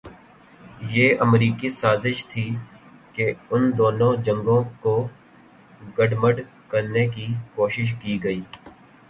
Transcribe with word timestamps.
یہ 0.91 1.15
امریکی 1.19 1.69
سازش 1.69 2.25
تھی 2.25 2.45
کہ 3.13 3.25
ان 3.51 3.71
دونوں 3.77 4.13
جنگوں 4.23 4.61
کوگڈمڈ 4.81 6.41
کرنے 6.69 7.07
کی 7.07 7.27
کوشش 7.55 7.93
کی 8.01 8.23
گئی۔ 8.23 8.41